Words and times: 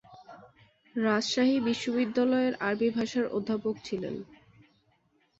রাজশাহী 0.95 1.55
বিশ্ববিদ্যালয়ের 1.67 2.53
আরবী 2.61 2.89
ভাষার 2.89 3.25
অধ্যাপক 3.29 3.75
ছিলেন। 3.83 4.15